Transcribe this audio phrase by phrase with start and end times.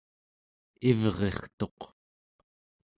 [0.89, 1.79] ivrirtuq